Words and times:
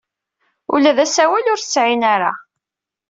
Ula 0.73 0.91
d 0.97 0.99
asawal 1.05 1.45
ur 1.53 1.59
t-sɛin 1.59 2.01
ara. 2.13 2.31